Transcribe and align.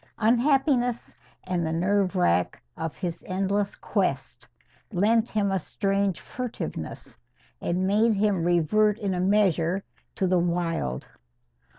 Unhappiness 0.17 1.13
and 1.43 1.63
the 1.63 1.71
nerve 1.71 2.15
wrack 2.15 2.59
of 2.75 2.97
his 2.97 3.23
endless 3.27 3.75
quest 3.75 4.47
lent 4.91 5.29
him 5.29 5.51
a 5.51 5.59
strange 5.59 6.19
furtiveness, 6.19 7.19
and 7.61 7.85
made 7.85 8.15
him 8.15 8.43
revert 8.43 8.97
in 8.97 9.13
a 9.13 9.19
measure 9.19 9.83
to 10.15 10.25
the 10.25 10.39
wild. 10.39 11.07